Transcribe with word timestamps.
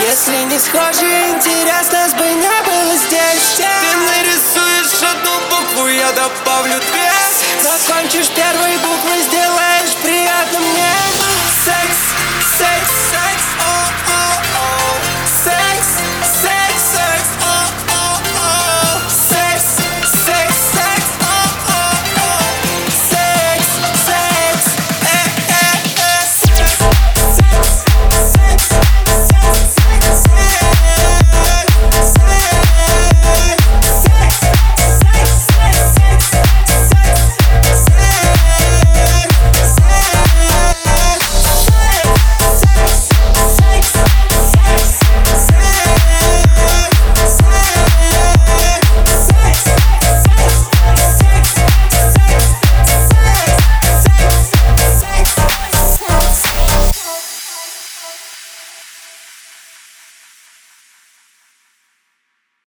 Если 0.00 0.44
не 0.44 0.58
схожи, 0.58 1.28
интерес 1.30 1.92
нас 1.92 2.12
бы 2.14 2.24
не 2.24 2.62
было 2.66 2.96
здесь. 2.96 3.56
Ты 3.56 3.96
нарисуешь 3.96 5.02
одну 5.02 5.32
букву, 5.50 5.86
я 5.88 6.12
добавлю 6.12 6.78
две. 6.80 7.12
Закончишь 7.62 8.28
первой 8.28 8.76
буквы, 8.78 9.22
сделай 9.28 9.65